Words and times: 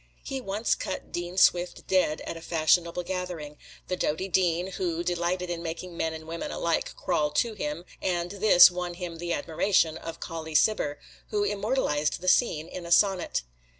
He 0.23 0.41
once 0.41 0.73
cut 0.73 1.11
Dean 1.11 1.37
Swift 1.37 1.85
dead 1.85 2.21
at 2.21 2.35
a 2.35 2.41
fashionable 2.41 3.03
gathering 3.03 3.55
the 3.87 3.95
doughty 3.95 4.27
Dean, 4.27 4.71
who 4.71 5.03
delighted 5.03 5.51
in 5.51 5.61
making 5.61 5.95
men 5.95 6.11
and 6.11 6.27
women 6.27 6.49
alike 6.49 6.95
crawl 6.95 7.29
to 7.33 7.53
him 7.53 7.85
and 8.01 8.31
this 8.31 8.71
won 8.71 8.95
him 8.95 9.17
the 9.19 9.31
admiration 9.31 9.99
of 9.99 10.19
Colley 10.19 10.55
Cibber, 10.55 10.97
who 11.27 11.43
immortalized 11.43 12.19
the 12.19 12.27
scene 12.27 12.67
in 12.67 12.83
a 12.87 12.91
sonnet. 12.91 13.43